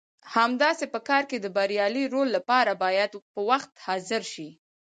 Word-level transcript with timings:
همداسې 0.35 0.85
په 0.93 0.99
کار 1.09 1.23
کې 1.29 1.37
د 1.41 1.47
بریالي 1.55 2.03
رول 2.13 2.27
لپاره 2.37 2.71
باید 2.83 3.11
په 3.33 3.39
وخت 3.49 3.71
حاضر 3.85 4.21
شئ. 4.33 4.49